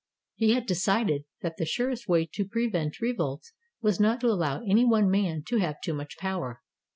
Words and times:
He 0.33 0.53
had 0.53 0.65
de 0.65 0.73
cided 0.73 1.25
that 1.43 1.57
the 1.57 1.65
surest 1.67 2.07
way 2.07 2.25
to 2.33 2.43
prevent 2.47 3.01
revolts 3.01 3.53
was 3.83 3.99
not 3.99 4.19
to 4.21 4.29
allow 4.31 4.63
any 4.63 4.83
one 4.83 5.11
man 5.11 5.43
to 5.49 5.57
have 5.59 5.79
too 5.79 5.93
much 5.93 6.17
power. 6.17 6.63